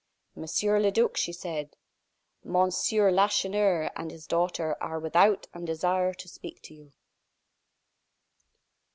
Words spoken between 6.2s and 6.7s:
speak